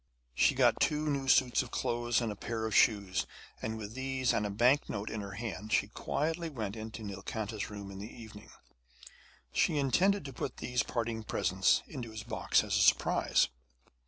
She 0.33 0.55
got 0.55 0.79
two 0.79 1.11
new 1.11 1.27
suits 1.27 1.61
of 1.61 1.69
clothes 1.69 2.21
and 2.21 2.31
a 2.31 2.35
pair 2.35 2.65
of 2.65 2.73
shoes, 2.75 3.27
and 3.61 3.77
with 3.77 3.93
these 3.93 4.33
and 4.33 4.47
a 4.47 4.49
banknote 4.49 5.11
in 5.11 5.21
her 5.21 5.33
hand 5.33 5.71
she 5.71 5.89
quietly 5.89 6.49
went 6.49 6.75
into 6.75 7.03
Nilkanta's 7.03 7.69
room 7.69 7.91
in 7.91 7.99
the 7.99 8.11
evening. 8.11 8.49
She 9.53 9.77
intended 9.77 10.25
to 10.25 10.33
put 10.33 10.57
these 10.57 10.81
parting 10.81 11.21
presents 11.21 11.83
into 11.85 12.09
his 12.09 12.23
box 12.23 12.63
as 12.63 12.75
a 12.75 12.79
surprise. 12.81 13.49